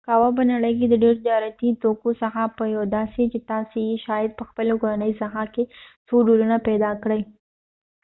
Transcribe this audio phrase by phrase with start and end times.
[0.07, 2.41] قهوه په نړۍ کې د ډیرو تجارتی توکو څخه
[2.75, 5.63] یو دي چې تاسی یې شاید په خپل کورنۍ ساحه کې
[6.07, 7.21] څو ډولونه پیدا کړۍ